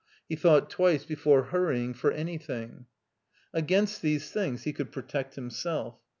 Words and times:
He 0.27 0.35
thought 0.35 0.71
twice 0.71 1.05
before 1.05 1.43
hurrying 1.53 1.93
for 1.93 2.11
anything. 2.11 2.87
Against 3.53 4.01
these 4.01 4.31
things 4.31 4.63
he 4.63 4.73
could 4.73 4.91
protect 4.91 5.35
himself. 5.35 5.99